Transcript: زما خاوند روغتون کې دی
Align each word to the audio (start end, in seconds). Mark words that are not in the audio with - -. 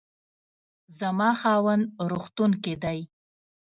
زما 0.99 1.29
خاوند 1.41 1.83
روغتون 2.09 2.51
کې 2.63 2.73
دی 2.83 2.99